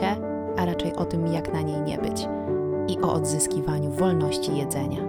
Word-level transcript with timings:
diecie, 0.00 0.16
a 0.56 0.64
raczej 0.64 0.94
o 0.94 1.04
tym, 1.04 1.26
jak 1.26 1.52
na 1.52 1.62
niej 1.62 1.80
nie 1.80 1.98
być 1.98 2.28
i 2.88 3.00
o 3.00 3.12
odzyskiwaniu 3.12 3.90
wolności 3.90 4.56
jedzenia. 4.56 5.00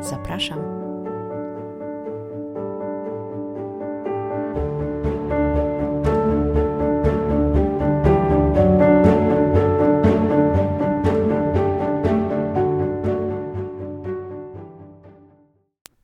Zapraszam. 0.00 0.58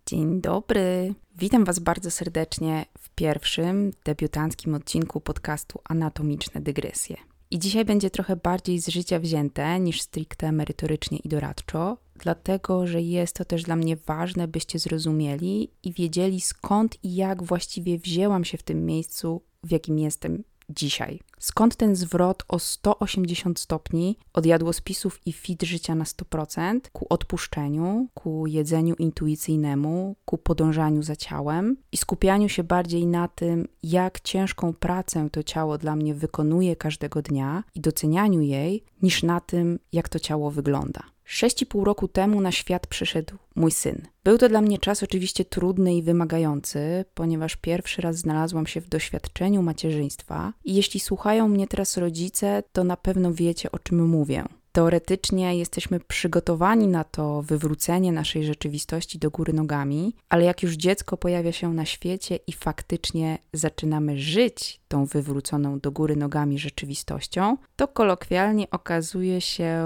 Dzień 0.06 0.40
dobry. 0.40 1.14
Witam 1.37 1.64
Was 1.64 1.78
bardzo 1.78 2.10
serdecznie 2.10 2.84
w 2.98 3.10
pierwszym 3.10 3.90
debiutanckim 4.04 4.74
odcinku 4.74 5.20
podcastu 5.20 5.80
Anatomiczne 5.84 6.60
Dygresje. 6.60 7.29
I 7.50 7.59
dzisiaj 7.59 7.84
będzie 7.84 8.10
trochę 8.10 8.36
bardziej 8.36 8.80
z 8.80 8.88
życia 8.88 9.20
wzięte 9.20 9.80
niż 9.80 10.00
stricte 10.00 10.52
merytorycznie 10.52 11.18
i 11.18 11.28
doradczo, 11.28 11.98
dlatego 12.16 12.86
że 12.86 13.02
jest 13.02 13.36
to 13.36 13.45
też 13.45 13.62
dla 13.62 13.76
mnie 13.76 13.96
ważne, 13.96 14.48
byście 14.48 14.78
zrozumieli 14.78 15.70
i 15.82 15.92
wiedzieli 15.92 16.40
skąd 16.40 17.04
i 17.04 17.14
jak 17.14 17.42
właściwie 17.42 17.98
wzięłam 17.98 18.45
się 18.45 18.59
w 18.59 18.62
tym 18.62 18.86
miejscu, 18.86 19.42
w 19.64 19.70
jakim 19.70 19.98
jestem 19.98 20.45
dzisiaj. 20.70 21.20
Skąd 21.38 21.77
ten 21.77 21.97
zwrot 21.97 22.45
o 22.48 22.59
180 22.59 23.60
stopni 23.60 24.19
od 24.33 24.47
jadłospisów 24.47 25.20
i 25.27 25.33
fit 25.33 25.62
życia 25.62 25.95
na 25.95 26.05
100% 26.05 26.80
ku 26.93 27.06
odpuszczeniu, 27.10 28.09
ku 28.15 28.46
jedzeniu 28.46 28.95
intuicyjnemu, 28.95 30.16
ku 30.24 30.38
podążaniu 30.38 31.02
za 31.02 31.16
ciałem 31.16 31.77
i 31.93 31.96
skupianiu 31.96 32.49
się 32.49 32.65
bardziej 32.65 33.07
na 33.07 33.29
tym, 33.29 33.68
jak 33.82 34.21
ciężką 34.21 34.73
pracę 34.74 35.29
to 35.32 35.43
ciało 35.43 35.79
dla 35.79 35.96
mnie 35.96 36.15
wykonuje 36.15 36.77
każdego 36.77 37.23
dnia 37.23 37.65
i 37.74 37.80
docenianiu 37.80 38.40
jej, 38.40 38.84
niż 39.02 39.23
na 39.23 39.40
tym, 39.40 39.79
jak 39.93 40.09
to 40.09 40.18
ciało 40.18 40.51
wygląda. 40.51 41.02
Sześć 41.32 41.62
i 41.62 41.66
pół 41.66 41.84
roku 41.84 42.09
temu 42.09 42.40
na 42.40 42.52
świat 42.52 42.86
przyszedł 42.86 43.34
mój 43.54 43.70
syn. 43.70 44.09
Był 44.24 44.38
to 44.38 44.48
dla 44.48 44.60
mnie 44.60 44.78
czas 44.78 45.02
oczywiście 45.02 45.45
trudny 45.45 45.95
i 45.95 46.02
wymagający, 46.02 47.04
ponieważ 47.14 47.56
pierwszy 47.56 48.02
raz 48.02 48.16
znalazłam 48.16 48.66
się 48.66 48.80
w 48.80 48.88
doświadczeniu 48.88 49.62
macierzyństwa 49.62 50.52
i 50.64 50.74
jeśli 50.74 51.00
słuchają 51.00 51.48
mnie 51.48 51.66
teraz 51.66 51.96
rodzice, 51.96 52.62
to 52.72 52.84
na 52.84 52.96
pewno 52.96 53.32
wiecie 53.32 53.72
o 53.72 53.78
czym 53.78 54.09
mówię. 54.09 54.45
Teoretycznie 54.73 55.57
jesteśmy 55.59 56.01
przygotowani 56.01 56.87
na 56.87 57.04
to 57.04 57.43
wywrócenie 57.43 58.13
naszej 58.13 58.45
rzeczywistości 58.45 59.18
do 59.18 59.30
góry 59.30 59.52
nogami, 59.52 60.15
ale 60.29 60.45
jak 60.45 60.62
już 60.62 60.74
dziecko 60.74 61.16
pojawia 61.16 61.52
się 61.52 61.74
na 61.74 61.85
świecie 61.85 62.38
i 62.46 62.52
faktycznie 62.52 63.38
zaczynamy 63.52 64.19
żyć 64.19 64.81
tą 64.88 65.06
wywróconą 65.06 65.81
do 65.81 65.93
góry 65.93 66.16
nogami 66.16 66.59
rzeczywistością, 66.59 67.56
to 67.77 67.88
kolokwialnie 67.88 68.71
okazuje 68.71 69.41
się, 69.41 69.84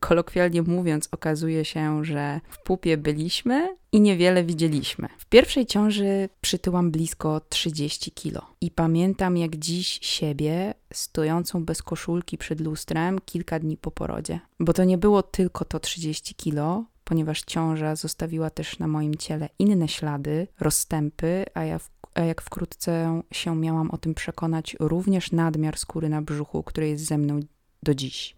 kolokwialnie 0.00 0.62
mówiąc, 0.62 1.08
okazuje 1.12 1.64
się, 1.64 2.04
że 2.04 2.40
w 2.48 2.62
pupie 2.62 2.96
byliśmy 2.96 3.76
i 3.92 4.00
niewiele 4.00 4.44
widzieliśmy. 4.44 5.08
W 5.18 5.26
pierwszej 5.26 5.66
ciąży 5.66 6.28
przytyłam 6.40 6.90
blisko 6.90 7.40
30 7.48 8.10
kilo 8.10 8.46
i 8.60 8.70
pamiętam 8.70 9.36
jak 9.36 9.56
dziś 9.56 9.98
siebie 10.02 10.74
stojącą 10.92 11.64
bez 11.64 11.82
koszulki 11.82 12.38
przed 12.38 12.60
lustrem 12.60 13.18
kilka 13.24 13.58
dni 13.58 13.76
po 13.76 13.90
porodzie. 13.90 14.40
Bo 14.60 14.72
to 14.72 14.84
nie 14.84 14.98
było 14.98 15.22
tylko 15.22 15.64
to 15.64 15.80
30 15.80 16.34
kilo, 16.34 16.84
ponieważ 17.04 17.42
ciąża 17.42 17.96
zostawiła 17.96 18.50
też 18.50 18.78
na 18.78 18.88
moim 18.88 19.14
ciele 19.14 19.48
inne 19.58 19.88
ślady, 19.88 20.46
rozstępy, 20.60 21.44
a 21.54 21.64
ja 21.64 21.78
w 21.78 21.90
a 22.14 22.20
jak 22.20 22.42
wkrótce 22.42 23.22
się 23.32 23.56
miałam 23.56 23.90
o 23.90 23.98
tym 23.98 24.14
przekonać, 24.14 24.76
również 24.80 25.32
nadmiar 25.32 25.78
skóry 25.78 26.08
na 26.08 26.22
brzuchu, 26.22 26.62
który 26.62 26.88
jest 26.88 27.04
ze 27.04 27.18
mną 27.18 27.40
do 27.82 27.94
dziś. 27.94 28.36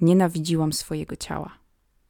Nienawidziłam 0.00 0.72
swojego 0.72 1.16
ciała. 1.16 1.58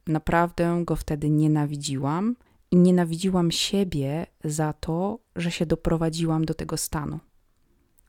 Naprawdę 0.07 0.81
go 0.85 0.95
wtedy 0.95 1.29
nienawidziłam 1.29 2.35
nienawidziłam 2.77 3.51
siebie 3.51 4.25
za 4.43 4.73
to, 4.73 5.19
że 5.35 5.51
się 5.51 5.65
doprowadziłam 5.65 6.45
do 6.45 6.53
tego 6.53 6.77
stanu. 6.77 7.19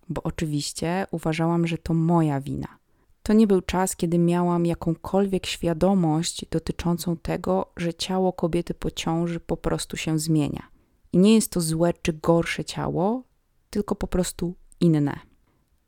Bo 0.08 0.22
oczywiście 0.22 1.06
uważałam, 1.10 1.66
że 1.66 1.78
to 1.78 1.94
moja 1.94 2.40
wina. 2.40 2.78
To 3.22 3.32
nie 3.32 3.46
był 3.46 3.60
czas, 3.60 3.96
kiedy 3.96 4.18
miałam 4.18 4.66
jakąkolwiek 4.66 5.46
świadomość 5.46 6.44
dotyczącą 6.50 7.16
tego, 7.16 7.72
że 7.76 7.94
ciało 7.94 8.32
kobiety 8.32 8.74
po 8.74 8.90
ciąży 8.90 9.40
po 9.40 9.56
prostu 9.56 9.96
się 9.96 10.18
zmienia. 10.18 10.68
I 11.12 11.18
nie 11.18 11.34
jest 11.34 11.52
to 11.52 11.60
złe 11.60 11.92
czy 12.02 12.12
gorsze 12.12 12.64
ciało, 12.64 13.22
tylko 13.70 13.94
po 13.94 14.06
prostu 14.06 14.54
inne. 14.80 15.18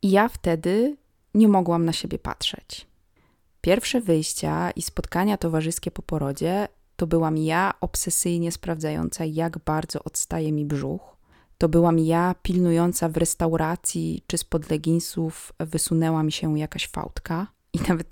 I 0.03 0.11
ja 0.11 0.29
wtedy 0.29 0.97
nie 1.35 1.49
mogłam 1.49 1.85
na 1.85 1.93
siebie 1.93 2.19
patrzeć. 2.19 2.87
Pierwsze 3.61 4.01
wyjścia 4.01 4.71
i 4.71 4.83
spotkania 4.83 5.37
towarzyskie 5.37 5.91
po 5.91 6.03
porodzie 6.03 6.69
to 7.03 7.07
byłam 7.07 7.37
ja 7.37 7.75
obsesyjnie 7.81 8.53
sprawdzająca, 8.53 9.25
jak 9.25 9.59
bardzo 9.59 10.05
odstaje 10.05 10.53
mi 10.53 10.65
brzuch. 10.65 11.17
To 11.59 11.69
byłam 11.69 11.99
ja 11.99 12.35
pilnująca 12.43 13.09
w 13.09 13.17
restauracji, 13.17 14.25
czy 14.27 14.39
spod 14.39 14.71
leginsów 14.71 15.53
wysunęła 15.59 16.23
mi 16.23 16.33
się 16.33 16.59
jakaś 16.59 16.89
fałdka. 16.89 17.47
I 17.73 17.79
nawet 17.89 18.09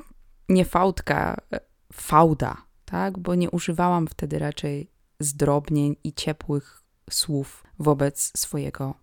nie 0.49 0.65
fałdka, 0.65 1.37
e, 1.53 1.61
fałda, 1.93 2.57
tak? 2.85 3.19
Bo 3.19 3.35
nie 3.35 3.51
używałam 3.51 4.07
wtedy 4.07 4.39
raczej 4.39 4.91
zdrobnień 5.21 5.97
i 6.05 6.13
ciepłych 6.13 6.83
słów 7.11 7.65
wobec 7.79 8.33
swojego 8.37 8.95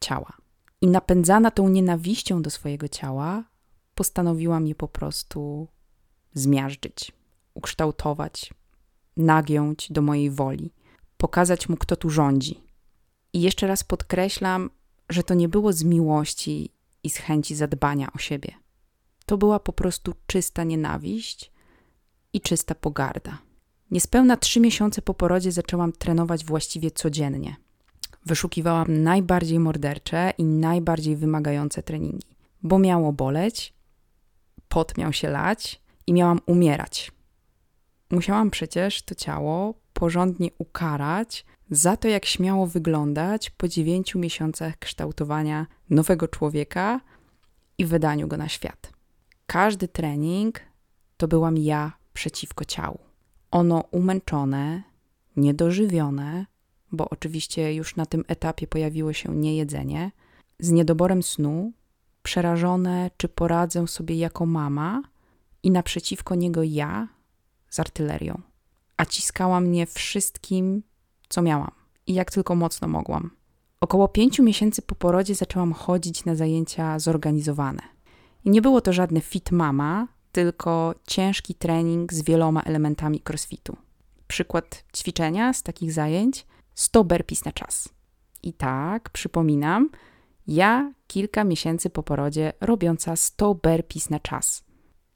ciała. 0.00 0.32
I 0.80 0.86
napędzana 0.86 1.50
tą 1.50 1.68
nienawiścią 1.68 2.42
do 2.42 2.50
swojego 2.50 2.88
ciała, 2.88 3.44
postanowiłam 3.94 4.66
je 4.66 4.74
po 4.74 4.88
prostu 4.88 5.68
zmiażdżyć, 6.34 7.12
ukształtować, 7.54 8.50
nagiąć 9.16 9.92
do 9.92 10.02
mojej 10.02 10.30
woli, 10.30 10.72
pokazać 11.16 11.68
mu, 11.68 11.76
kto 11.76 11.96
tu 11.96 12.10
rządzi. 12.10 12.60
I 13.32 13.40
jeszcze 13.40 13.66
raz 13.66 13.84
podkreślam, 13.84 14.70
że 15.10 15.22
to 15.22 15.34
nie 15.34 15.48
było 15.48 15.72
z 15.72 15.84
miłości 15.84 16.72
i 17.02 17.10
z 17.10 17.16
chęci 17.16 17.54
zadbania 17.54 18.12
o 18.12 18.18
siebie. 18.18 18.52
To 19.26 19.38
była 19.38 19.60
po 19.60 19.72
prostu 19.72 20.14
czysta 20.26 20.64
nienawiść 20.64 21.52
i 22.32 22.40
czysta 22.40 22.74
pogarda. 22.74 23.38
Niespełna 23.90 24.36
trzy 24.36 24.60
miesiące 24.60 25.02
po 25.02 25.14
porodzie 25.14 25.52
zaczęłam 25.52 25.92
trenować 25.92 26.44
właściwie 26.44 26.90
codziennie. 26.90 27.56
Wyszukiwałam 28.26 29.02
najbardziej 29.02 29.58
mordercze 29.58 30.32
i 30.38 30.44
najbardziej 30.44 31.16
wymagające 31.16 31.82
treningi, 31.82 32.36
bo 32.62 32.78
miało 32.78 33.12
boleć, 33.12 33.72
pot 34.68 34.98
miał 34.98 35.12
się 35.12 35.30
lać 35.30 35.82
i 36.06 36.12
miałam 36.12 36.40
umierać. 36.46 37.12
Musiałam 38.10 38.50
przecież 38.50 39.02
to 39.02 39.14
ciało 39.14 39.74
porządnie 39.92 40.50
ukarać 40.58 41.44
za 41.70 41.96
to, 41.96 42.08
jak 42.08 42.26
śmiało 42.26 42.66
wyglądać 42.66 43.50
po 43.50 43.68
dziewięciu 43.68 44.18
miesiącach 44.18 44.78
kształtowania 44.78 45.66
nowego 45.90 46.28
człowieka 46.28 47.00
i 47.78 47.86
wydaniu 47.86 48.28
go 48.28 48.36
na 48.36 48.48
świat. 48.48 48.92
Każdy 49.46 49.88
trening 49.88 50.60
to 51.16 51.28
byłam 51.28 51.58
ja 51.58 51.92
przeciwko 52.12 52.64
ciału. 52.64 52.98
Ono 53.50 53.80
umęczone, 53.90 54.82
niedożywione, 55.36 56.46
bo 56.92 57.08
oczywiście 57.10 57.74
już 57.74 57.96
na 57.96 58.06
tym 58.06 58.24
etapie 58.28 58.66
pojawiło 58.66 59.12
się 59.12 59.36
niejedzenie, 59.36 60.10
z 60.58 60.70
niedoborem 60.70 61.22
snu, 61.22 61.72
przerażone, 62.22 63.10
czy 63.16 63.28
poradzę 63.28 63.88
sobie 63.88 64.16
jako 64.16 64.46
mama, 64.46 65.02
i 65.62 65.70
naprzeciwko 65.70 66.34
niego 66.34 66.62
ja 66.62 67.08
z 67.76 67.80
artylerią. 67.80 68.40
A 68.96 69.04
ciskała 69.04 69.60
mnie 69.60 69.86
wszystkim, 69.86 70.82
co 71.28 71.42
miałam 71.42 71.70
i 72.06 72.14
jak 72.14 72.30
tylko 72.30 72.54
mocno 72.54 72.88
mogłam. 72.88 73.30
Około 73.80 74.08
pięciu 74.08 74.42
miesięcy 74.42 74.82
po 74.82 74.94
porodzie 74.94 75.34
zaczęłam 75.34 75.72
chodzić 75.72 76.24
na 76.24 76.34
zajęcia 76.34 76.98
zorganizowane. 76.98 77.82
I 78.44 78.50
nie 78.50 78.62
było 78.62 78.80
to 78.80 78.92
żadne 78.92 79.20
fit 79.20 79.50
mama, 79.50 80.08
tylko 80.32 80.94
ciężki 81.06 81.54
trening 81.54 82.12
z 82.12 82.22
wieloma 82.22 82.62
elementami 82.62 83.22
crossfitu. 83.28 83.76
Przykład 84.28 84.84
ćwiczenia 84.96 85.52
z 85.52 85.62
takich 85.62 85.92
zajęć 85.92 86.46
100 86.74 87.04
burpees 87.04 87.44
na 87.44 87.52
czas. 87.52 87.88
I 88.42 88.52
tak, 88.52 89.10
przypominam, 89.10 89.90
ja 90.46 90.92
kilka 91.06 91.44
miesięcy 91.44 91.90
po 91.90 92.02
porodzie 92.02 92.52
robiąca 92.60 93.16
100 93.16 93.54
burpees 93.54 94.10
na 94.10 94.20
czas 94.20 94.65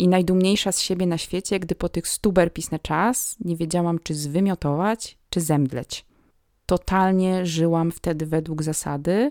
i 0.00 0.08
najdumniejsza 0.08 0.72
z 0.72 0.80
siebie 0.80 1.06
na 1.06 1.18
świecie, 1.18 1.60
gdy 1.60 1.74
po 1.74 1.88
tych 1.88 2.08
stu 2.08 2.32
burpees 2.32 2.70
na 2.70 2.78
czas 2.78 3.36
nie 3.40 3.56
wiedziałam, 3.56 3.98
czy 3.98 4.14
zwymiotować, 4.14 5.18
czy 5.30 5.40
zemdleć. 5.40 6.06
Totalnie 6.66 7.46
żyłam 7.46 7.92
wtedy 7.92 8.26
według 8.26 8.62
zasady, 8.62 9.30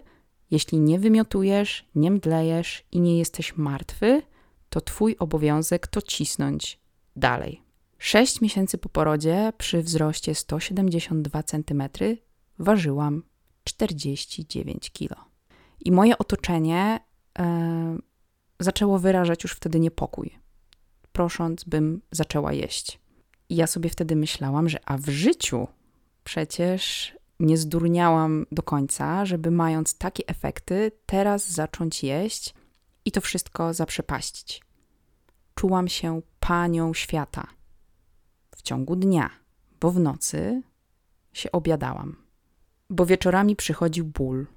jeśli 0.52 0.80
nie 0.80 1.00
wymiotujesz, 1.00 1.90
nie 1.96 2.12
mdlejesz 2.12 2.84
i 2.92 3.00
nie 3.00 3.18
jesteś 3.18 3.58
martwy, 3.58 4.22
to 4.70 4.82
twój 4.82 5.16
obowiązek 5.20 5.88
to 5.88 6.02
cisnąć 6.02 6.80
dalej. 7.16 7.62
Sześć 7.98 8.42
miesięcy 8.42 8.78
po 8.78 8.90
porodzie, 8.90 9.54
przy 9.58 9.84
wzroście 9.84 10.36
172 10.36 11.44
cm, 11.44 11.84
ważyłam 12.60 13.24
49 13.64 14.92
kg. 14.92 15.26
I 15.86 15.92
moje 15.92 16.18
otoczenie 16.18 17.00
zaczęło 18.60 19.00
wyrażać 19.00 19.44
już 19.44 19.52
wtedy 19.52 19.80
niepokój, 19.80 20.40
prosząc, 21.12 21.64
bym 21.64 22.02
zaczęła 22.12 22.54
jeść. 22.54 23.00
I 23.50 23.56
ja 23.56 23.68
sobie 23.68 23.90
wtedy 23.90 24.16
myślałam, 24.16 24.70
że 24.70 24.80
a 24.86 24.98
w 24.98 25.10
życiu 25.10 25.68
przecież 26.24 27.16
nie 27.40 27.58
zdurniałam 27.58 28.46
do 28.52 28.64
końca, 28.64 29.26
żeby 29.26 29.52
mając 29.52 29.98
takie 29.98 30.24
efekty, 30.28 30.92
teraz 31.06 31.52
zacząć 31.52 32.04
jeść 32.04 32.54
i 33.06 33.12
to 33.12 33.22
wszystko 33.22 33.74
zaprzepaścić. 33.74 34.62
Czułam 35.56 35.88
się 35.88 36.22
panią 36.40 36.94
świata 36.94 37.48
w 38.56 38.62
ciągu 38.62 38.96
dnia, 38.96 39.30
bo 39.80 39.92
w 39.92 40.00
nocy 40.00 40.62
się 41.34 41.52
obiadałam. 41.52 42.16
Bo 42.90 43.06
wieczorami 43.06 43.56
przychodził 43.56 44.06
ból, 44.06 44.48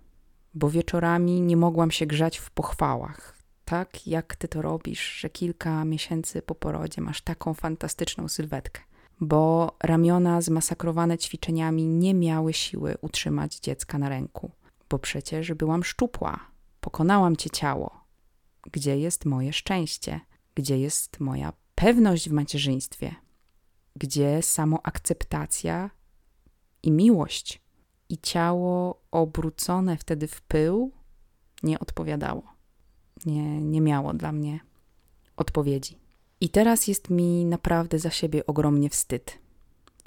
bo 0.54 0.70
wieczorami 0.70 1.40
nie 1.40 1.56
mogłam 1.56 1.90
się 1.90 2.06
grzać 2.06 2.38
w 2.38 2.50
pochwałach. 2.50 3.41
Tak 3.64 4.06
jak 4.06 4.36
ty 4.36 4.48
to 4.48 4.62
robisz, 4.62 5.12
że 5.20 5.30
kilka 5.30 5.84
miesięcy 5.84 6.42
po 6.42 6.54
porodzie 6.54 7.00
masz 7.00 7.20
taką 7.20 7.54
fantastyczną 7.54 8.28
sylwetkę 8.28 8.80
bo 9.22 9.76
ramiona 9.82 10.40
zmasakrowane 10.40 11.18
ćwiczeniami 11.18 11.86
nie 11.86 12.14
miały 12.14 12.52
siły 12.52 12.96
utrzymać 13.00 13.56
dziecka 13.56 13.98
na 13.98 14.08
ręku, 14.08 14.50
bo 14.90 14.98
przecież 14.98 15.54
byłam 15.54 15.84
szczupła. 15.84 16.50
Pokonałam 16.80 17.36
cię 17.36 17.50
ciało. 17.50 18.04
Gdzie 18.72 18.98
jest 18.98 19.24
moje 19.24 19.52
szczęście? 19.52 20.20
Gdzie 20.54 20.78
jest 20.78 21.20
moja 21.20 21.52
pewność 21.74 22.28
w 22.28 22.32
macierzyństwie? 22.32 23.14
Gdzie 23.96 24.42
samoakceptacja 24.42 25.90
i 26.82 26.90
miłość? 26.90 27.62
I 28.08 28.18
ciało 28.18 29.02
obrócone 29.10 29.96
wtedy 29.96 30.28
w 30.28 30.42
pył 30.42 30.92
nie 31.62 31.78
odpowiadało. 31.78 32.51
Nie, 33.26 33.60
nie 33.60 33.80
miało 33.80 34.14
dla 34.14 34.32
mnie 34.32 34.60
odpowiedzi. 35.36 35.98
I 36.40 36.48
teraz 36.48 36.88
jest 36.88 37.10
mi 37.10 37.44
naprawdę 37.44 37.98
za 37.98 38.10
siebie 38.10 38.46
ogromnie 38.46 38.90
wstyd. 38.90 39.38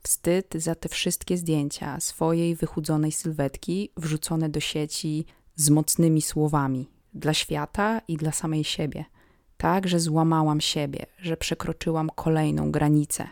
Wstyd 0.03 0.53
za 0.55 0.75
te 0.75 0.89
wszystkie 0.89 1.37
zdjęcia 1.37 1.99
swojej 1.99 2.55
wychudzonej 2.55 3.11
sylwetki 3.11 3.89
wrzucone 3.97 4.49
do 4.49 4.59
sieci 4.59 5.25
z 5.55 5.69
mocnymi 5.69 6.21
słowami 6.21 6.89
dla 7.13 7.33
świata 7.33 8.01
i 8.07 8.17
dla 8.17 8.31
samej 8.31 8.63
siebie. 8.63 9.05
Tak, 9.57 9.87
że 9.87 9.99
złamałam 9.99 10.61
siebie, 10.61 11.05
że 11.17 11.37
przekroczyłam 11.37 12.09
kolejną 12.15 12.71
granicę. 12.71 13.27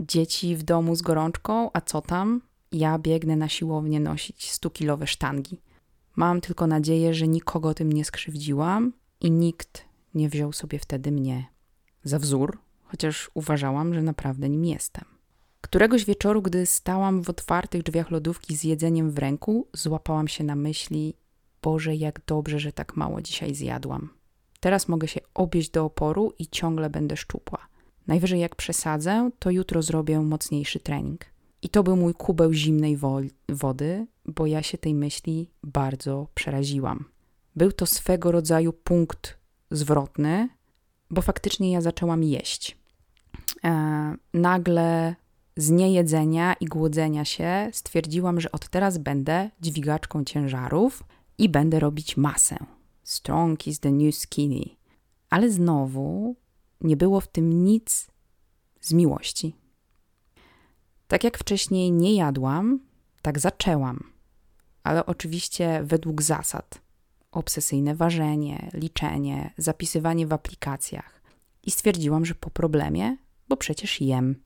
Dzieci 0.00 0.56
w 0.56 0.62
domu 0.62 0.96
z 0.96 1.02
gorączką, 1.02 1.70
a 1.72 1.80
co 1.80 2.02
tam? 2.02 2.42
Ja 2.72 2.98
biegnę 2.98 3.36
na 3.36 3.48
siłownię 3.48 4.00
nosić 4.00 4.50
stukilowe 4.52 5.06
sztangi. 5.06 5.60
Mam 6.16 6.40
tylko 6.40 6.66
nadzieję, 6.66 7.14
że 7.14 7.28
nikogo 7.28 7.74
tym 7.74 7.92
nie 7.92 8.04
skrzywdziłam 8.04 8.92
i 9.20 9.30
nikt 9.30 9.84
nie 10.14 10.28
wziął 10.28 10.52
sobie 10.52 10.78
wtedy 10.78 11.12
mnie 11.12 11.46
za 12.04 12.18
wzór, 12.18 12.58
chociaż 12.82 13.30
uważałam, 13.34 13.94
że 13.94 14.02
naprawdę 14.02 14.48
nim 14.48 14.64
jestem. 14.64 15.04
Któregoś 15.60 16.04
wieczoru, 16.04 16.42
gdy 16.42 16.66
stałam 16.66 17.22
w 17.22 17.30
otwartych 17.30 17.82
drzwiach 17.82 18.10
lodówki 18.10 18.56
z 18.56 18.64
jedzeniem 18.64 19.10
w 19.10 19.18
ręku, 19.18 19.68
złapałam 19.72 20.28
się 20.28 20.44
na 20.44 20.56
myśli: 20.56 21.14
Boże, 21.62 21.96
jak 21.96 22.20
dobrze, 22.26 22.58
że 22.58 22.72
tak 22.72 22.96
mało 22.96 23.22
dzisiaj 23.22 23.54
zjadłam. 23.54 24.08
Teraz 24.60 24.88
mogę 24.88 25.08
się 25.08 25.20
obieść 25.34 25.70
do 25.70 25.84
oporu 25.84 26.32
i 26.38 26.46
ciągle 26.46 26.90
będę 26.90 27.16
szczupła. 27.16 27.66
Najwyżej 28.06 28.40
jak 28.40 28.56
przesadzę, 28.56 29.30
to 29.38 29.50
jutro 29.50 29.82
zrobię 29.82 30.20
mocniejszy 30.20 30.80
trening. 30.80 31.24
I 31.62 31.68
to 31.68 31.82
był 31.82 31.96
mój 31.96 32.14
kubeł 32.14 32.52
zimnej 32.52 32.96
wo 32.96 33.20
wody, 33.48 34.06
bo 34.26 34.46
ja 34.46 34.62
się 34.62 34.78
tej 34.78 34.94
myśli 34.94 35.50
bardzo 35.62 36.28
przeraziłam. 36.34 37.04
Był 37.60 37.72
to 37.72 37.86
swego 37.86 38.32
rodzaju 38.32 38.72
punkt 38.72 39.38
zwrotny, 39.70 40.48
bo 41.10 41.22
faktycznie 41.22 41.72
ja 41.72 41.80
zaczęłam 41.80 42.24
jeść. 42.24 42.78
E, 43.64 44.16
nagle 44.34 45.14
z 45.56 45.70
niejedzenia 45.70 46.54
i 46.54 46.66
głodzenia 46.66 47.24
się 47.24 47.70
stwierdziłam, 47.72 48.40
że 48.40 48.52
od 48.52 48.68
teraz 48.68 48.98
będę 48.98 49.50
dźwigaczką 49.60 50.24
ciężarów 50.24 51.02
i 51.38 51.48
będę 51.48 51.80
robić 51.80 52.16
masę. 52.16 52.56
Strong 53.02 53.66
is 53.66 53.80
the 53.80 53.92
new 53.92 54.14
skinny. 54.14 54.64
Ale 55.30 55.50
znowu 55.50 56.36
nie 56.80 56.96
było 56.96 57.20
w 57.20 57.28
tym 57.28 57.64
nic 57.64 58.06
z 58.80 58.92
miłości. 58.92 59.56
Tak 61.08 61.24
jak 61.24 61.38
wcześniej 61.38 61.92
nie 61.92 62.14
jadłam, 62.14 62.80
tak 63.22 63.38
zaczęłam. 63.38 64.12
Ale 64.82 65.06
oczywiście 65.06 65.80
według 65.84 66.22
zasad 66.22 66.89
obsesyjne 67.32 67.94
ważenie, 67.94 68.70
liczenie, 68.74 69.52
zapisywanie 69.56 70.26
w 70.26 70.32
aplikacjach. 70.32 71.20
I 71.62 71.70
stwierdziłam, 71.70 72.24
że 72.24 72.34
po 72.34 72.50
problemie, 72.50 73.16
bo 73.48 73.56
przecież 73.56 74.00
jem. 74.00 74.36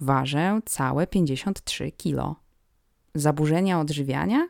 Ważę 0.00 0.60
całe 0.64 1.06
53 1.06 1.90
kilo. 1.90 2.36
Zaburzenia 3.14 3.80
odżywiania? 3.80 4.48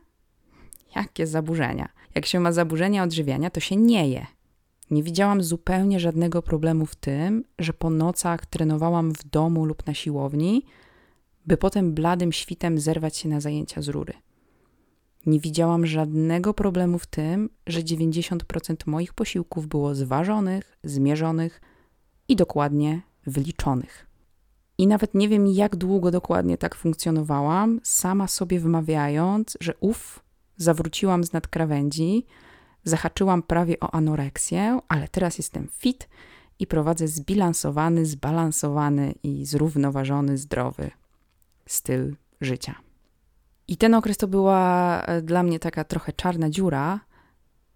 Jakie 0.97 1.27
zaburzenia? 1.27 1.89
Jak 2.15 2.27
się 2.27 2.41
ma 2.41 2.53
zaburzenia 2.53 3.03
odżywiania, 3.03 3.51
to 3.51 3.61
się 3.61 3.77
nie 3.77 4.09
je. 4.09 4.27
Nie 4.91 5.03
widziałam 5.03 5.43
zupełnie 5.43 6.01
żadnego 6.01 6.43
problemu 6.43 6.87
w 6.87 6.97
tym, 6.97 7.45
że 7.59 7.73
po 7.73 7.91
nocach 7.91 8.47
trenowałam 8.47 9.13
w 9.13 9.25
domu 9.25 9.65
lub 9.65 9.87
na 9.87 9.95
siłowni, 9.95 10.65
by 11.47 11.57
potem 11.57 11.93
bladym 11.95 12.33
świtem 12.33 12.79
zerwać 12.79 13.17
się 13.17 13.29
na 13.29 13.41
zajęcia 13.41 13.83
z 13.83 13.89
rury. 13.89 14.13
Nie 15.27 15.41
widziałam 15.41 15.87
żadnego 15.87 16.55
problemu 16.55 16.99
w 16.99 17.07
tym, 17.07 17.51
że 17.67 17.81
90% 17.81 18.75
moich 18.87 19.15
posiłków 19.15 19.67
było 19.67 19.95
zważonych, 19.95 20.79
zmierzonych 20.85 21.61
i 22.29 22.37
dokładnie 22.37 23.01
wyliczonych. 23.27 24.07
I 24.79 24.87
nawet 24.87 25.15
nie 25.15 25.29
wiem, 25.29 25.47
jak 25.47 25.77
długo 25.77 26.11
dokładnie 26.11 26.59
tak 26.59 26.75
funkcjonowałam, 26.75 27.81
sama 27.83 28.29
sobie 28.29 28.61
wmawiając, 28.61 29.57
że 29.61 29.75
uff, 29.81 30.21
zawróciłam 30.57 31.25
z 31.25 31.33
nadkrawędzi, 31.33 32.27
zahaczyłam 32.85 33.43
prawie 33.43 33.81
o 33.81 33.95
anoreksję, 33.95 34.81
ale 34.89 35.09
teraz 35.09 35.39
jestem 35.39 35.69
fit 35.69 36.09
i 36.59 36.67
prowadzę 36.67 37.09
zbilansowany, 37.09 38.07
zbalansowany 38.07 39.15
i 39.23 39.47
zrównoważony, 39.47 40.39
zdrowy 40.39 40.91
styl 41.67 42.17
życia. 42.41 42.75
I 43.73 43.77
ten 43.77 43.95
okres 43.95 44.17
to 44.17 44.29
była 44.29 45.03
e, 45.03 45.23
dla 45.23 45.43
mnie 45.43 45.59
taka 45.59 45.85
trochę 45.85 46.13
czarna 46.13 46.51
dziura, 46.51 47.01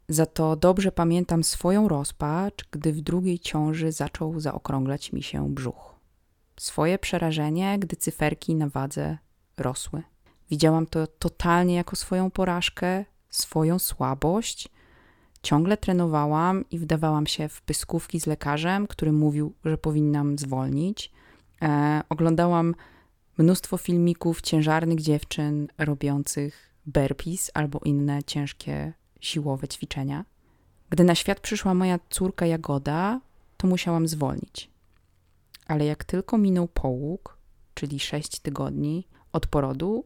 za 0.08 0.26
to 0.26 0.56
dobrze 0.56 0.92
pamiętam 0.92 1.44
swoją 1.44 1.88
rozpacz, 1.88 2.64
gdy 2.70 2.92
w 2.92 3.00
drugiej 3.00 3.38
ciąży 3.38 3.92
zaczął 3.92 4.40
zaokrąglać 4.40 5.12
mi 5.12 5.22
się 5.22 5.54
brzuch. 5.54 5.94
Swoje 6.56 6.98
przerażenie, 6.98 7.78
gdy 7.78 7.96
cyferki 7.96 8.54
na 8.54 8.68
wadze 8.68 9.18
rosły. 9.58 10.02
Widziałam 10.50 10.86
to 10.86 11.06
totalnie 11.06 11.74
jako 11.74 11.96
swoją 11.96 12.30
porażkę, 12.30 13.04
swoją 13.28 13.78
słabość. 13.78 14.68
Ciągle 15.42 15.76
trenowałam 15.76 16.64
i 16.70 16.78
wdawałam 16.78 17.26
się 17.26 17.48
w 17.48 17.62
pyskówki 17.62 18.20
z 18.20 18.26
lekarzem, 18.26 18.86
który 18.86 19.12
mówił, 19.12 19.54
że 19.64 19.78
powinnam 19.78 20.38
zwolnić. 20.38 21.12
E, 21.62 22.02
oglądałam 22.08 22.74
mnóstwo 23.38 23.76
filmików 23.76 24.40
ciężarnych 24.40 25.00
dziewczyn 25.00 25.68
robiących 25.78 26.74
burpees 26.86 27.50
albo 27.54 27.80
inne 27.84 28.24
ciężkie 28.24 28.92
siłowe 29.20 29.68
ćwiczenia. 29.68 30.24
Gdy 30.90 31.04
na 31.04 31.14
świat 31.14 31.40
przyszła 31.40 31.74
moja 31.74 31.98
córka 32.10 32.46
Jagoda, 32.46 33.20
to 33.56 33.66
musiałam 33.66 34.08
zwolnić. 34.08 34.70
Ale 35.66 35.84
jak 35.84 36.04
tylko 36.04 36.38
minął 36.38 36.68
połóg, 36.68 37.38
czyli 37.74 38.00
sześć 38.00 38.40
tygodni 38.40 39.08
od 39.32 39.46
porodu, 39.46 40.04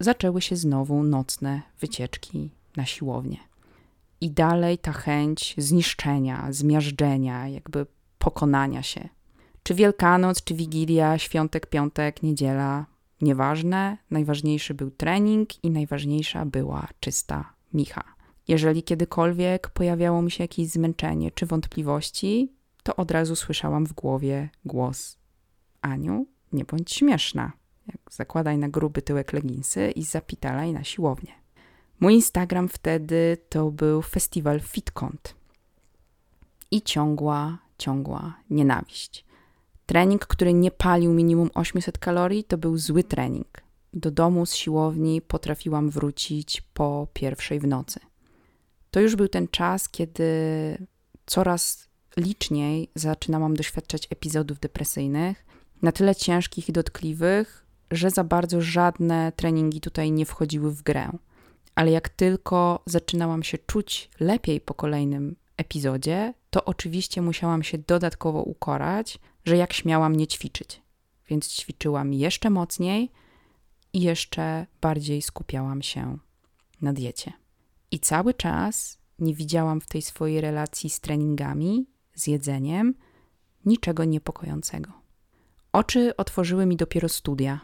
zaczęły 0.00 0.42
się 0.42 0.56
znowu 0.56 1.02
nocne 1.02 1.62
wycieczki 1.80 2.50
na 2.76 2.86
siłownię. 2.86 3.38
I 4.20 4.30
dalej 4.30 4.78
ta 4.78 4.92
chęć 4.92 5.54
zniszczenia, 5.58 6.46
zmiażdżenia, 6.50 7.48
jakby 7.48 7.86
pokonania 8.18 8.82
się. 8.82 9.08
Czy 9.68 9.74
Wielkanoc, 9.74 10.44
czy 10.44 10.54
Wigilia, 10.54 11.18
świątek, 11.18 11.66
piątek, 11.66 12.22
niedziela, 12.22 12.86
nieważne. 13.20 13.98
Najważniejszy 14.10 14.74
był 14.74 14.90
trening 14.90 15.64
i 15.64 15.70
najważniejsza 15.70 16.46
była 16.46 16.88
czysta 17.00 17.52
micha. 17.74 18.04
Jeżeli 18.48 18.82
kiedykolwiek 18.82 19.68
pojawiało 19.68 20.22
mi 20.22 20.30
się 20.30 20.44
jakieś 20.44 20.68
zmęczenie 20.68 21.30
czy 21.30 21.46
wątpliwości, 21.46 22.52
to 22.82 22.96
od 22.96 23.10
razu 23.10 23.36
słyszałam 23.36 23.86
w 23.86 23.92
głowie 23.92 24.48
głos: 24.64 25.18
Aniu, 25.80 26.26
nie 26.52 26.64
bądź 26.64 26.92
śmieszna. 26.92 27.52
Zakładaj 28.10 28.58
na 28.58 28.68
gruby 28.68 29.02
tyłek 29.02 29.32
leginsy 29.32 29.90
i 29.90 30.02
zapitalaj 30.04 30.72
na 30.72 30.84
siłownię. 30.84 31.32
Mój 32.00 32.14
Instagram 32.14 32.68
wtedy 32.68 33.38
to 33.48 33.70
był 33.70 34.02
festiwal 34.02 34.60
Fitkont 34.60 35.34
i 36.70 36.82
ciągła, 36.82 37.58
ciągła 37.78 38.34
nienawiść. 38.50 39.27
Trening, 39.88 40.26
który 40.26 40.54
nie 40.54 40.70
palił 40.70 41.12
minimum 41.12 41.50
800 41.54 41.98
kalorii, 41.98 42.44
to 42.44 42.58
był 42.58 42.78
zły 42.78 43.04
trening. 43.04 43.62
Do 43.92 44.10
domu 44.10 44.46
z 44.46 44.54
siłowni 44.54 45.22
potrafiłam 45.22 45.90
wrócić 45.90 46.60
po 46.60 47.06
pierwszej 47.12 47.60
w 47.60 47.66
nocy. 47.66 48.00
To 48.90 49.00
już 49.00 49.16
był 49.16 49.28
ten 49.28 49.48
czas, 49.48 49.88
kiedy 49.88 50.24
coraz 51.26 51.88
liczniej 52.16 52.90
zaczynałam 52.94 53.54
doświadczać 53.54 54.06
epizodów 54.10 54.60
depresyjnych, 54.60 55.46
na 55.82 55.92
tyle 55.92 56.14
ciężkich 56.14 56.68
i 56.68 56.72
dotkliwych, 56.72 57.66
że 57.90 58.10
za 58.10 58.24
bardzo 58.24 58.60
żadne 58.60 59.32
treningi 59.36 59.80
tutaj 59.80 60.12
nie 60.12 60.26
wchodziły 60.26 60.70
w 60.70 60.82
grę. 60.82 61.10
Ale 61.74 61.90
jak 61.90 62.08
tylko 62.08 62.82
zaczynałam 62.86 63.42
się 63.42 63.58
czuć 63.58 64.10
lepiej 64.20 64.60
po 64.60 64.74
kolejnym 64.74 65.36
epizodzie, 65.56 66.34
to 66.50 66.64
oczywiście 66.64 67.22
musiałam 67.22 67.62
się 67.62 67.78
dodatkowo 67.78 68.42
ukorać, 68.42 69.18
że 69.48 69.56
jak 69.56 69.72
śmiałam 69.72 70.16
nie 70.16 70.26
ćwiczyć. 70.26 70.82
Więc 71.28 71.48
ćwiczyłam 71.48 72.12
jeszcze 72.12 72.50
mocniej 72.50 73.10
i 73.92 74.00
jeszcze 74.00 74.66
bardziej 74.80 75.22
skupiałam 75.22 75.82
się 75.82 76.18
na 76.80 76.92
diecie. 76.92 77.32
I 77.90 78.00
cały 78.00 78.34
czas 78.34 78.98
nie 79.18 79.34
widziałam 79.34 79.80
w 79.80 79.86
tej 79.86 80.02
swojej 80.02 80.40
relacji 80.40 80.90
z 80.90 81.00
treningami, 81.00 81.86
z 82.14 82.26
jedzeniem, 82.26 82.94
niczego 83.64 84.04
niepokojącego. 84.04 84.92
Oczy 85.72 86.16
otworzyły 86.16 86.66
mi 86.66 86.76
dopiero 86.76 87.08
studia. 87.08 87.60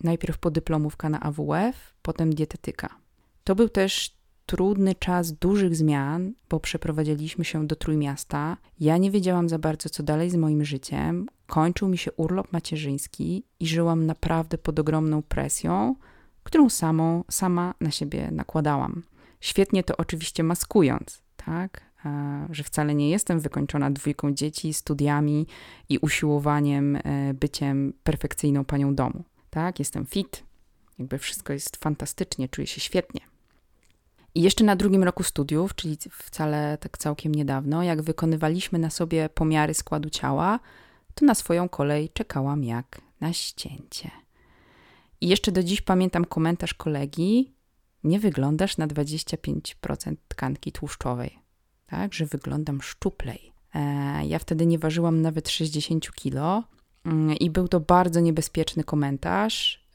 Najpierw 0.00 0.38
podyplomówka 0.38 1.08
na 1.08 1.20
AWF, 1.20 1.94
potem 2.02 2.34
dietetyka. 2.34 2.98
To 3.44 3.54
był 3.54 3.68
też 3.68 4.15
trudny 4.46 4.94
czas 4.94 5.32
dużych 5.32 5.76
zmian, 5.76 6.32
bo 6.48 6.60
przeprowadziliśmy 6.60 7.44
się 7.44 7.66
do 7.66 7.76
Trójmiasta. 7.76 8.56
Ja 8.80 8.96
nie 8.96 9.10
wiedziałam 9.10 9.48
za 9.48 9.58
bardzo, 9.58 9.88
co 9.88 10.02
dalej 10.02 10.30
z 10.30 10.36
moim 10.36 10.64
życiem. 10.64 11.26
Kończył 11.46 11.88
mi 11.88 11.98
się 11.98 12.12
urlop 12.12 12.52
macierzyński 12.52 13.44
i 13.60 13.66
żyłam 13.66 14.06
naprawdę 14.06 14.58
pod 14.58 14.78
ogromną 14.78 15.22
presją, 15.22 15.94
którą 16.42 16.68
samą, 16.68 17.24
sama 17.30 17.74
na 17.80 17.90
siebie 17.90 18.30
nakładałam. 18.32 19.02
Świetnie 19.40 19.84
to 19.84 19.96
oczywiście 19.96 20.42
maskując, 20.42 21.22
tak? 21.36 21.86
Że 22.50 22.64
wcale 22.64 22.94
nie 22.94 23.10
jestem 23.10 23.40
wykończona 23.40 23.90
dwójką 23.90 24.32
dzieci, 24.32 24.74
studiami 24.74 25.46
i 25.88 25.98
usiłowaniem 25.98 26.96
e, 26.96 27.34
byciem 27.34 27.92
perfekcyjną 28.02 28.64
panią 28.64 28.94
domu. 28.94 29.24
Tak, 29.50 29.78
jestem 29.78 30.06
fit, 30.06 30.44
jakby 30.98 31.18
wszystko 31.18 31.52
jest 31.52 31.76
fantastycznie, 31.76 32.48
czuję 32.48 32.66
się 32.66 32.80
świetnie. 32.80 33.20
I 34.36 34.42
jeszcze 34.42 34.64
na 34.64 34.76
drugim 34.76 35.04
roku 35.04 35.22
studiów, 35.22 35.74
czyli 35.74 35.96
wcale 36.12 36.78
tak 36.80 36.98
całkiem 36.98 37.34
niedawno, 37.34 37.82
jak 37.82 38.02
wykonywaliśmy 38.02 38.78
na 38.78 38.90
sobie 38.90 39.28
pomiary 39.28 39.74
składu 39.74 40.10
ciała, 40.10 40.60
to 41.14 41.26
na 41.26 41.34
swoją 41.34 41.68
kolej 41.68 42.08
czekałam 42.08 42.64
jak 42.64 43.00
na 43.20 43.32
ścięcie. 43.32 44.10
I 45.20 45.28
jeszcze 45.28 45.52
do 45.52 45.62
dziś 45.62 45.80
pamiętam 45.80 46.24
komentarz 46.24 46.74
kolegi: 46.74 47.54
Nie 48.04 48.20
wyglądasz 48.20 48.76
na 48.76 48.86
25% 48.86 50.16
tkanki 50.28 50.72
tłuszczowej, 50.72 51.38
tak, 51.86 52.14
że 52.14 52.26
wyglądam 52.26 52.82
szczuplej. 52.82 53.52
E, 53.74 54.26
ja 54.26 54.38
wtedy 54.38 54.66
nie 54.66 54.78
ważyłam 54.78 55.22
nawet 55.22 55.48
60 55.48 56.12
kilo 56.12 56.64
mm, 57.04 57.36
i 57.36 57.50
był 57.50 57.68
to 57.68 57.80
bardzo 57.80 58.20
niebezpieczny 58.20 58.84
komentarz 58.84 59.86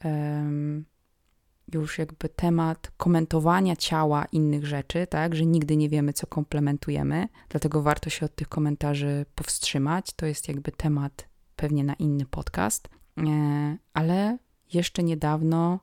już 1.72 1.98
jakby 1.98 2.28
temat 2.28 2.92
komentowania 2.96 3.76
ciała 3.76 4.24
innych 4.24 4.66
rzeczy, 4.66 5.06
tak, 5.06 5.34
że 5.34 5.46
nigdy 5.46 5.76
nie 5.76 5.88
wiemy, 5.88 6.12
co 6.12 6.26
komplementujemy, 6.26 7.28
dlatego 7.48 7.82
warto 7.82 8.10
się 8.10 8.26
od 8.26 8.34
tych 8.34 8.48
komentarzy 8.48 9.26
powstrzymać. 9.34 10.12
To 10.12 10.26
jest 10.26 10.48
jakby 10.48 10.72
temat 10.72 11.28
pewnie 11.56 11.84
na 11.84 11.94
inny 11.94 12.26
podcast, 12.26 12.88
e, 13.18 13.76
ale 13.94 14.38
jeszcze 14.72 15.02
niedawno 15.02 15.80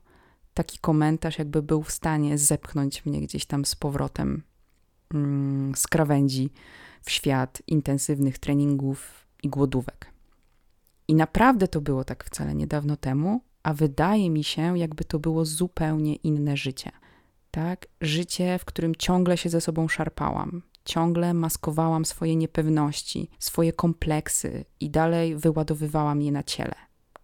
taki 0.54 0.78
komentarz 0.78 1.38
jakby 1.38 1.62
był 1.62 1.82
w 1.82 1.90
stanie 1.90 2.38
zepchnąć 2.38 3.06
mnie 3.06 3.20
gdzieś 3.20 3.46
tam 3.46 3.64
z 3.64 3.74
powrotem 3.74 4.42
mm, 5.14 5.74
z 5.74 5.86
krawędzi 5.86 6.50
w 7.02 7.10
świat 7.10 7.62
intensywnych 7.66 8.38
treningów 8.38 9.26
i 9.42 9.48
głodówek. 9.48 10.12
I 11.08 11.14
naprawdę 11.14 11.68
to 11.68 11.80
było 11.80 12.04
tak 12.04 12.24
wcale 12.24 12.54
niedawno 12.54 12.96
temu, 12.96 13.40
a 13.62 13.74
wydaje 13.74 14.30
mi 14.30 14.44
się, 14.44 14.78
jakby 14.78 15.04
to 15.04 15.18
było 15.18 15.44
zupełnie 15.44 16.14
inne 16.14 16.56
życie. 16.56 16.90
Tak? 17.50 17.86
Życie, 18.00 18.58
w 18.58 18.64
którym 18.64 18.94
ciągle 18.94 19.36
się 19.36 19.48
ze 19.48 19.60
sobą 19.60 19.88
szarpałam, 19.88 20.62
ciągle 20.84 21.34
maskowałam 21.34 22.04
swoje 22.04 22.36
niepewności, 22.36 23.30
swoje 23.38 23.72
kompleksy 23.72 24.64
i 24.80 24.90
dalej 24.90 25.36
wyładowywałam 25.36 26.22
je 26.22 26.32
na 26.32 26.42
ciele. 26.42 26.74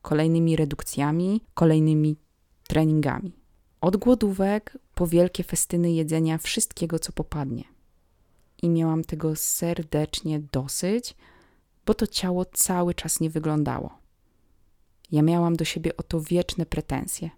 Kolejnymi 0.03 0.57
redukcjami, 0.57 1.41
kolejnymi 1.55 2.17
treningami. 2.69 3.33
Od 3.81 3.97
głodówek 3.97 4.79
po 4.95 5.07
wielkie 5.07 5.45
festyny 5.45 5.93
jedzenia 5.93 6.39
wszystkiego, 6.39 6.99
co 6.99 7.13
popadnie. 7.13 7.65
I 8.63 8.69
miałam 8.69 9.05
tego 9.05 9.37
serdecznie 9.37 10.41
dosyć, 10.53 11.15
bo 11.87 11.95
to 11.95 12.07
ciało 12.07 12.45
cały 12.45 12.95
czas 12.95 13.21
nie 13.21 13.31
wyglądało. 13.31 14.06
Ja 15.13 15.23
miałam 15.23 15.57
do 15.57 15.65
siebie 15.65 15.97
o 15.97 16.03
to 16.03 16.21
wieczne 16.21 16.67
pretensje. 16.67 17.31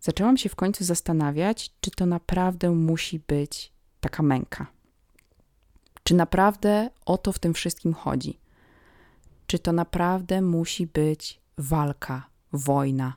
Zaczęłam 0.00 0.36
się 0.36 0.48
w 0.48 0.56
końcu 0.56 0.84
zastanawiać, 0.84 1.70
czy 1.80 1.90
to 1.90 2.06
naprawdę 2.06 2.70
musi 2.70 3.18
być 3.18 3.72
taka 4.00 4.22
męka. 4.22 4.66
Czy 6.02 6.14
naprawdę 6.14 6.90
o 7.06 7.18
to 7.18 7.32
w 7.32 7.38
tym 7.38 7.54
wszystkim 7.54 7.94
chodzi? 7.94 8.40
Czy 9.46 9.58
to 9.58 9.72
naprawdę 9.72 10.42
musi 10.42 10.86
być 10.86 11.40
walka, 11.58 12.26
wojna? 12.52 13.14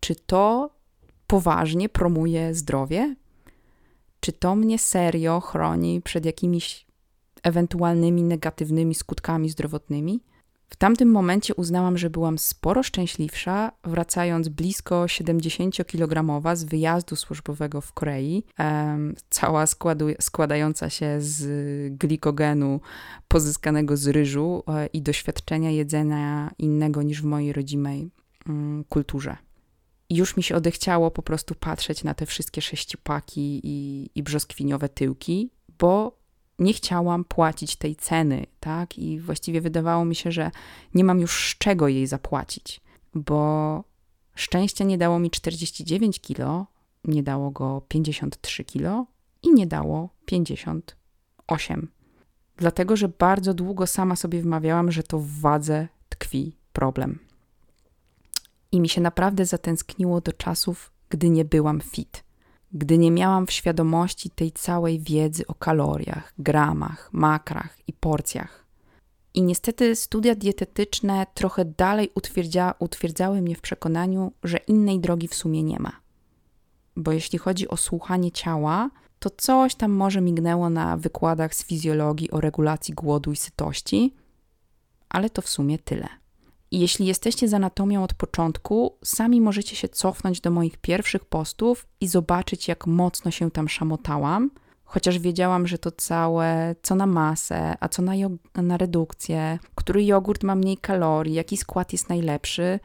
Czy 0.00 0.14
to 0.14 0.70
poważnie 1.26 1.88
promuje 1.88 2.54
zdrowie? 2.54 3.16
Czy 4.20 4.32
to 4.32 4.56
mnie 4.56 4.78
serio 4.78 5.40
chroni 5.40 6.02
przed 6.02 6.24
jakimiś 6.24 6.86
ewentualnymi 7.42 8.22
negatywnymi 8.22 8.94
skutkami 8.94 9.50
zdrowotnymi? 9.50 10.20
W 10.68 10.76
tamtym 10.76 11.10
momencie 11.10 11.54
uznałam, 11.54 11.98
że 11.98 12.10
byłam 12.10 12.38
sporo 12.38 12.82
szczęśliwsza, 12.82 13.72
wracając 13.84 14.48
blisko 14.48 15.04
70-kilogramowa 15.04 16.56
z 16.56 16.64
wyjazdu 16.64 17.16
służbowego 17.16 17.80
w 17.80 17.92
Korei, 17.92 18.44
cała 19.30 19.66
składu, 19.66 20.06
składająca 20.20 20.90
się 20.90 21.16
z 21.18 21.98
glikogenu 21.98 22.80
pozyskanego 23.28 23.96
z 23.96 24.06
ryżu 24.06 24.62
e, 24.68 24.86
i 24.86 25.02
doświadczenia 25.02 25.70
jedzenia 25.70 26.50
innego 26.58 27.02
niż 27.02 27.22
w 27.22 27.24
mojej 27.24 27.52
rodzimej 27.52 28.10
mm, 28.48 28.84
kulturze. 28.84 29.36
Już 30.10 30.36
mi 30.36 30.42
się 30.42 30.56
odechciało 30.56 31.10
po 31.10 31.22
prostu 31.22 31.54
patrzeć 31.54 32.04
na 32.04 32.14
te 32.14 32.26
wszystkie 32.26 32.62
sześciupaki 32.62 33.60
i, 33.64 34.10
i 34.14 34.22
brzoskwiniowe 34.22 34.88
tyłki, 34.88 35.50
bo 35.78 36.18
nie 36.58 36.72
chciałam 36.72 37.24
płacić 37.24 37.76
tej 37.76 37.96
ceny, 37.96 38.46
tak? 38.60 38.98
I 38.98 39.20
właściwie 39.20 39.60
wydawało 39.60 40.04
mi 40.04 40.14
się, 40.14 40.32
że 40.32 40.50
nie 40.94 41.04
mam 41.04 41.20
już 41.20 41.50
z 41.50 41.58
czego 41.58 41.88
jej 41.88 42.06
zapłacić, 42.06 42.80
bo 43.14 43.84
szczęścia 44.34 44.84
nie 44.84 44.98
dało 44.98 45.18
mi 45.18 45.30
49 45.30 46.20
kilo, 46.20 46.66
nie 47.04 47.22
dało 47.22 47.50
go 47.50 47.82
53 47.88 48.64
kilo 48.64 49.06
i 49.42 49.52
nie 49.52 49.66
dało 49.66 50.08
58. 50.26 51.88
Dlatego, 52.56 52.96
że 52.96 53.08
bardzo 53.08 53.54
długo 53.54 53.86
sama 53.86 54.16
sobie 54.16 54.42
wmawiałam, 54.42 54.92
że 54.92 55.02
to 55.02 55.18
w 55.18 55.40
wadze 55.40 55.88
tkwi 56.08 56.56
problem. 56.72 57.18
I 58.72 58.80
mi 58.80 58.88
się 58.88 59.00
naprawdę 59.00 59.46
zatęskniło 59.46 60.20
do 60.20 60.32
czasów, 60.32 60.92
gdy 61.08 61.30
nie 61.30 61.44
byłam 61.44 61.80
fit 61.80 62.25
gdy 62.72 62.98
nie 62.98 63.10
miałam 63.10 63.46
w 63.46 63.52
świadomości 63.52 64.30
tej 64.30 64.52
całej 64.52 65.00
wiedzy 65.00 65.46
o 65.46 65.54
kaloriach, 65.54 66.34
gramach, 66.38 67.10
makrach 67.12 67.78
i 67.86 67.92
porcjach. 67.92 68.66
I 69.34 69.42
niestety 69.42 69.96
studia 69.96 70.34
dietetyczne 70.34 71.26
trochę 71.34 71.64
dalej 71.64 72.10
utwierdza, 72.14 72.74
utwierdzały 72.78 73.42
mnie 73.42 73.56
w 73.56 73.60
przekonaniu, 73.60 74.32
że 74.42 74.56
innej 74.56 75.00
drogi 75.00 75.28
w 75.28 75.34
sumie 75.34 75.62
nie 75.62 75.78
ma. 75.78 75.92
Bo 76.96 77.12
jeśli 77.12 77.38
chodzi 77.38 77.68
o 77.68 77.76
słuchanie 77.76 78.32
ciała, 78.32 78.90
to 79.18 79.30
coś 79.30 79.74
tam 79.74 79.92
może 79.92 80.20
mignęło 80.20 80.70
na 80.70 80.96
wykładach 80.96 81.54
z 81.54 81.64
fizjologii 81.64 82.30
o 82.30 82.40
regulacji 82.40 82.94
głodu 82.94 83.32
i 83.32 83.36
sytości, 83.36 84.14
ale 85.08 85.30
to 85.30 85.42
w 85.42 85.48
sumie 85.48 85.78
tyle. 85.78 86.08
Jeśli 86.70 87.06
jesteście 87.06 87.48
z 87.48 87.54
anatomią 87.54 88.02
od 88.02 88.14
początku, 88.14 88.98
sami 89.04 89.40
możecie 89.40 89.76
się 89.76 89.88
cofnąć 89.88 90.40
do 90.40 90.50
moich 90.50 90.76
pierwszych 90.76 91.24
postów 91.24 91.86
i 92.00 92.08
zobaczyć, 92.08 92.68
jak 92.68 92.86
mocno 92.86 93.30
się 93.30 93.50
tam 93.50 93.68
szamotałam, 93.68 94.50
chociaż 94.84 95.18
wiedziałam, 95.18 95.66
że 95.66 95.78
to 95.78 95.90
całe, 95.90 96.74
co 96.82 96.94
na 96.94 97.06
masę, 97.06 97.74
a 97.80 97.88
co 97.88 98.02
na, 98.02 98.12
na 98.54 98.76
redukcję, 98.76 99.58
który 99.74 100.04
jogurt 100.04 100.42
ma 100.42 100.54
mniej 100.54 100.76
kalorii, 100.76 101.34
jaki 101.34 101.56
skład 101.56 101.92
jest 101.92 102.08
najlepszy, 102.08 102.80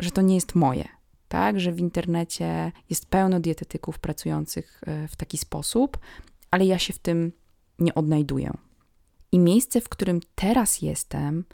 że 0.00 0.10
to 0.10 0.22
nie 0.22 0.34
jest 0.34 0.54
moje. 0.54 0.88
Tak, 1.28 1.60
że 1.60 1.72
w 1.72 1.78
internecie 1.78 2.72
jest 2.90 3.06
pełno 3.06 3.40
dietetyków 3.40 3.98
pracujących 3.98 4.80
e, 4.86 5.08
w 5.08 5.16
taki 5.16 5.38
sposób, 5.38 5.98
ale 6.50 6.66
ja 6.66 6.78
się 6.78 6.92
w 6.92 6.98
tym 6.98 7.32
nie 7.78 7.94
odnajduję. 7.94 8.52
I 9.32 9.38
miejsce, 9.38 9.80
w 9.80 9.88
którym 9.88 10.20
teraz 10.34 10.82
jestem, 10.82 11.44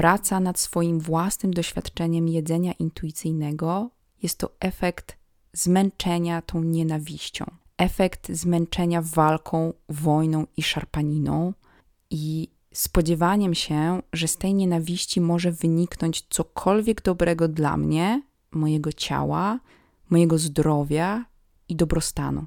praca 0.00 0.40
nad 0.40 0.58
swoim 0.58 1.00
własnym 1.00 1.54
doświadczeniem 1.54 2.28
jedzenia 2.28 2.72
intuicyjnego 2.72 3.90
jest 4.22 4.38
to 4.38 4.50
efekt 4.60 5.16
zmęczenia 5.52 6.42
tą 6.42 6.62
nienawiścią, 6.62 7.44
efekt 7.78 8.32
zmęczenia 8.32 9.02
walką, 9.02 9.72
wojną 9.88 10.46
i 10.56 10.62
szarpaniną 10.62 11.52
i 12.10 12.48
spodziewaniem 12.74 13.54
się, 13.54 14.02
że 14.12 14.28
z 14.28 14.36
tej 14.36 14.54
nienawiści 14.54 15.20
może 15.20 15.52
wyniknąć 15.52 16.26
cokolwiek 16.30 17.02
dobrego 17.02 17.48
dla 17.48 17.76
mnie, 17.76 18.22
mojego 18.50 18.92
ciała, 18.92 19.60
mojego 20.10 20.38
zdrowia 20.38 21.24
i 21.68 21.76
dobrostanu. 21.76 22.46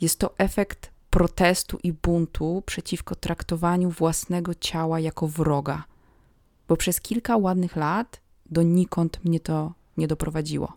Jest 0.00 0.18
to 0.18 0.38
efekt 0.38 0.90
protestu 1.10 1.78
i 1.82 1.92
buntu 1.92 2.62
przeciwko 2.66 3.14
traktowaniu 3.14 3.90
własnego 3.90 4.54
ciała 4.54 5.00
jako 5.00 5.28
wroga, 5.28 5.84
bo 6.68 6.76
przez 6.76 7.00
kilka 7.00 7.36
ładnych 7.36 7.76
lat 7.76 8.20
donikąd 8.46 9.24
mnie 9.24 9.40
to 9.40 9.74
nie 9.96 10.08
doprowadziło. 10.08 10.72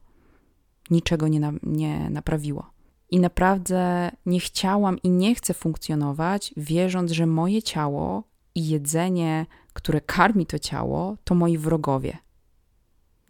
Niczego 0.90 1.28
nie, 1.28 1.40
na, 1.40 1.52
nie 1.64 2.10
naprawiło. 2.10 2.72
I 3.12 3.20
naprawdę 3.20 4.12
nie 4.26 4.40
chciałam 4.40 4.98
i 5.04 5.10
nie 5.10 5.36
chcę 5.36 5.54
funkcjonować, 5.54 6.54
wierząc, 6.58 7.12
że 7.12 7.26
moje 7.26 7.64
ciało 7.64 8.24
i 8.56 8.68
jedzenie, 8.68 9.46
które 9.74 10.02
karmi 10.02 10.46
to 10.46 10.60
ciało, 10.60 11.18
to 11.24 11.36
moi 11.36 11.58
wrogowie. 11.58 12.18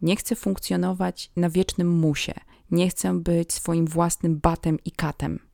Nie 0.02 0.16
chcę 0.16 0.36
funkcjonować 0.36 1.32
na 1.36 1.50
wiecznym 1.50 2.00
musie. 2.00 2.34
Nie 2.72 2.90
chcę 2.90 3.20
być 3.20 3.54
swoim 3.54 3.88
własnym 3.88 4.40
batem 4.40 4.78
i 4.86 4.92
katem. 4.92 5.49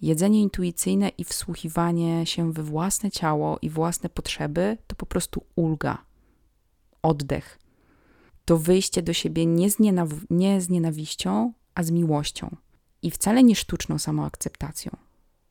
Jedzenie 0.00 0.42
intuicyjne 0.42 1.08
i 1.08 1.24
wsłuchiwanie 1.24 2.26
się 2.26 2.52
we 2.52 2.62
własne 2.62 3.10
ciało 3.10 3.58
i 3.62 3.70
własne 3.70 4.08
potrzeby 4.08 4.78
to 4.86 4.96
po 4.96 5.06
prostu 5.06 5.44
ulga, 5.56 6.04
oddech. 7.02 7.58
To 8.44 8.58
wyjście 8.58 9.02
do 9.02 9.12
siebie 9.12 9.46
nie 9.46 9.70
z, 9.70 9.78
nienaw- 9.78 10.24
nie 10.30 10.60
z 10.60 10.68
nienawiścią, 10.68 11.52
a 11.74 11.82
z 11.82 11.90
miłością. 11.90 12.56
I 13.02 13.10
wcale 13.10 13.42
nie 13.42 13.56
sztuczną 13.56 13.98
samoakceptacją, 13.98 14.96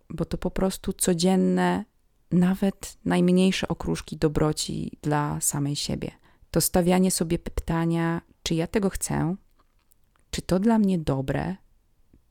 bo 0.10 0.26
to 0.26 0.38
po 0.38 0.52
prostu 0.52 0.94
codzienne, 0.94 1.86
nawet 2.32 2.98
najmniejsze 3.06 3.68
okruszki 3.68 4.18
dobroci 4.18 4.98
dla 5.02 5.42
samej 5.42 5.76
siebie. 5.76 6.12
To 6.52 6.62
stawianie 6.62 7.12
sobie 7.12 7.40
pytania, 7.40 8.22
czy 8.44 8.56
ja 8.56 8.68
tego 8.68 8.90
chcę, 8.90 9.36
czy 10.32 10.42
to 10.42 10.60
dla 10.60 10.80
mnie 10.80 11.00
dobre, 11.00 11.56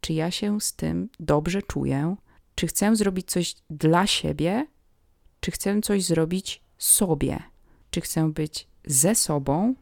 czy 0.02 0.12
ja 0.12 0.30
się 0.30 0.60
z 0.60 0.72
tym 0.72 1.08
dobrze 1.20 1.62
czuję, 1.62 2.16
czy 2.54 2.66
chcę 2.66 2.96
zrobić 2.96 3.30
coś 3.30 3.54
dla 3.70 4.06
siebie, 4.06 4.66
czy 5.40 5.50
chcę 5.50 5.80
coś 5.80 6.04
zrobić 6.04 6.62
sobie, 6.78 7.42
czy 7.90 8.00
chcę 8.00 8.32
być 8.32 8.68
ze 8.84 9.14
sobą, 9.14 9.74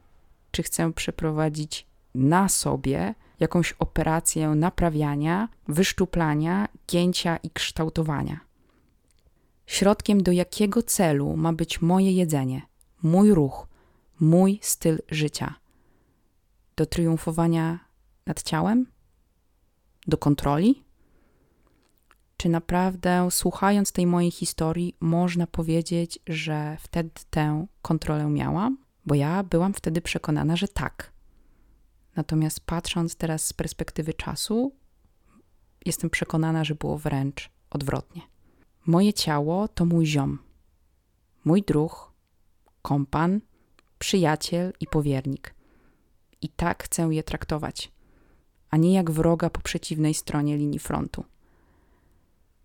czy 0.51 0.63
chcę 0.63 0.93
przeprowadzić 0.93 1.87
na 2.15 2.49
sobie 2.49 3.15
jakąś 3.41 3.73
operację 3.73 4.49
naprawiania, 4.49 5.49
wyszczuplania, 5.69 6.69
gięcia 6.89 7.37
i 7.37 7.51
kształtowania. 7.51 8.41
Środkiem 9.67 10.23
do 10.23 10.33
jakiego 10.33 10.83
celu 10.83 11.37
ma 11.37 11.53
być 11.53 11.83
moje 11.83 12.13
jedzenie, 12.13 12.63
mój 13.03 13.35
ruch, 13.35 13.69
mój 14.21 14.59
styl 14.63 14.99
życia? 15.09 15.55
Do 16.77 16.87
triumfowania 16.87 17.79
nad 18.27 18.43
ciałem? 18.43 18.87
Do 20.07 20.19
kontroli? 20.19 20.85
Czy 22.37 22.49
naprawdę, 22.49 23.29
słuchając 23.31 23.93
tej 23.93 24.07
mojej 24.07 24.31
historii, 24.31 24.97
można 25.01 25.47
powiedzieć, 25.47 26.19
że 26.27 26.77
wtedy 26.81 27.11
tę 27.31 27.67
kontrolę 27.83 28.25
miałam? 28.25 28.79
Bo 29.07 29.15
ja 29.15 29.43
byłam 29.43 29.75
wtedy 29.75 30.01
przekonana, 30.01 30.57
że 30.57 30.69
tak. 30.69 31.13
Natomiast 32.17 32.61
patrząc 32.61 33.17
teraz 33.17 33.47
z 33.47 33.53
perspektywy 33.53 34.15
czasu, 34.15 34.73
jestem 35.87 36.11
przekonana, 36.11 36.65
że 36.65 36.75
było 36.75 36.99
wręcz 36.99 37.51
odwrotnie. 37.71 38.23
Moje 38.87 39.13
ciało 39.13 39.69
to 39.69 39.85
mój 39.85 40.07
ziom, 40.07 40.39
mój 41.45 41.63
druh, 41.63 42.13
kompan, 42.83 43.41
przyjaciel 43.99 44.73
i 44.81 44.87
powiernik. 44.87 45.55
I 46.43 46.49
tak 46.49 46.85
chcę 46.85 47.03
je 47.03 47.23
traktować, 47.23 47.93
a 48.71 48.77
nie 48.77 48.93
jak 48.93 49.11
wroga 49.11 49.51
po 49.51 49.61
przeciwnej 49.61 50.15
stronie 50.15 50.57
linii 50.57 50.79
frontu. 50.79 51.25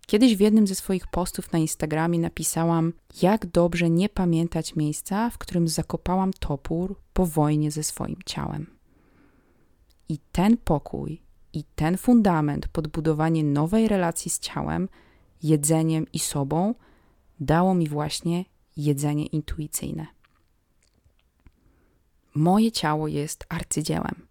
Kiedyś 0.06 0.36
w 0.36 0.40
jednym 0.40 0.66
ze 0.66 0.74
swoich 0.74 1.06
postów 1.06 1.52
na 1.52 1.58
Instagramie 1.58 2.18
napisałam, 2.18 2.92
jak 3.22 3.46
dobrze 3.46 3.90
nie 3.90 4.08
pamiętać 4.08 4.76
miejsca, 4.76 5.30
w 5.30 5.38
którym 5.38 5.68
zakopałam 5.68 6.32
topór 6.32 6.96
po 7.12 7.26
wojnie 7.26 7.70
ze 7.70 7.82
swoim 7.82 8.16
ciałem. 8.26 8.66
I 10.08 10.18
ten 10.32 10.56
pokój 10.56 11.22
i 11.52 11.64
ten 11.74 11.96
fundament 11.96 12.68
podbudowanie 12.68 13.44
nowej 13.44 13.88
relacji 13.88 14.30
z 14.30 14.38
ciałem, 14.38 14.88
jedzeniem 15.42 16.06
i 16.12 16.18
sobą 16.18 16.74
dało 17.40 17.74
mi 17.74 17.88
właśnie 17.88 18.44
jedzenie 18.76 19.26
intuicyjne. 19.26 20.06
Moje 22.34 22.72
ciało 22.72 23.08
jest 23.08 23.46
arcydziełem 23.48 24.26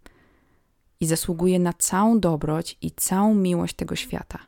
i 0.99 1.05
zasługuje 1.05 1.59
na 1.59 1.73
całą 1.73 2.19
dobroć 2.19 2.77
i 2.81 2.91
całą 2.91 3.35
miłość 3.35 3.75
tego 3.75 3.95
świata. 3.95 4.39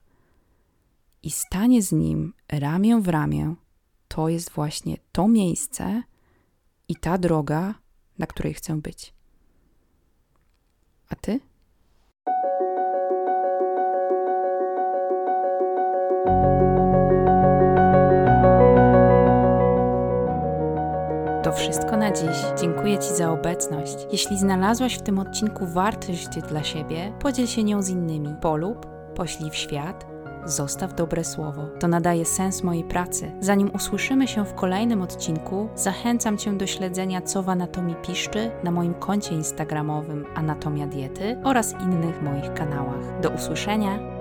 I 1.23 1.31
stanie 1.31 1.81
z 1.81 1.91
nim 1.91 2.33
ramię 2.49 3.01
w 3.01 3.07
ramię 3.07 3.55
to 4.07 4.29
jest 4.29 4.51
właśnie 4.51 4.97
to 5.11 5.27
miejsce 5.27 6.03
i 6.87 6.95
ta 6.95 7.17
droga, 7.17 7.75
na 8.17 8.27
której 8.27 8.53
chcę 8.53 8.81
być. 8.81 9.13
A 11.09 11.15
ty? 11.15 11.39
Wszystko 21.57 21.97
na 21.97 22.11
dziś. 22.11 22.37
Dziękuję 22.61 22.97
Ci 22.97 23.15
za 23.15 23.31
obecność. 23.31 24.07
Jeśli 24.11 24.37
znalazłaś 24.37 24.97
w 24.97 25.01
tym 25.01 25.19
odcinku 25.19 25.65
wartość 25.65 26.41
dla 26.49 26.63
siebie, 26.63 27.13
podziel 27.19 27.47
się 27.47 27.63
nią 27.63 27.81
z 27.81 27.89
innymi. 27.89 28.35
Polub, 28.41 28.85
poślij 29.15 29.51
w 29.51 29.55
świat 29.55 30.05
zostaw 30.45 30.95
dobre 30.95 31.23
słowo. 31.23 31.65
To 31.79 31.87
nadaje 31.87 32.25
sens 32.25 32.63
mojej 32.63 32.83
pracy. 32.83 33.31
Zanim 33.39 33.71
usłyszymy 33.75 34.27
się 34.27 34.45
w 34.45 34.53
kolejnym 34.53 35.01
odcinku, 35.01 35.69
zachęcam 35.75 36.37
Cię 36.37 36.53
do 36.53 36.67
śledzenia, 36.67 37.21
co 37.21 37.43
w 37.43 37.49
anatomii 37.49 37.95
piszczy 37.95 38.51
na 38.63 38.71
moim 38.71 38.93
koncie 38.93 39.35
instagramowym 39.35 40.25
Anatomia 40.35 40.87
Diety 40.87 41.37
oraz 41.43 41.73
innych 41.73 42.21
moich 42.21 42.53
kanałach. 42.53 43.19
Do 43.21 43.29
usłyszenia! 43.29 44.16